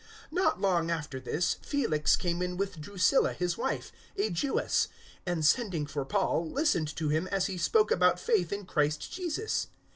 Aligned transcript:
024:024 0.31 0.31
Not 0.31 0.61
long 0.61 0.89
after 0.89 1.19
this, 1.19 1.53
Felix 1.61 2.15
came 2.15 2.57
with 2.57 2.81
Drusilla 2.81 3.33
his 3.33 3.55
wife, 3.55 3.91
a 4.17 4.31
Jewess, 4.31 4.87
and 5.27 5.45
sending 5.45 5.85
for 5.85 6.03
Paul, 6.05 6.49
listened 6.49 6.87
to 6.95 7.09
him 7.09 7.27
as 7.27 7.45
he 7.45 7.59
spoke 7.59 7.91
about 7.91 8.19
faith 8.19 8.51
in 8.51 8.65
Christ 8.65 9.11
Jesus. 9.13 9.67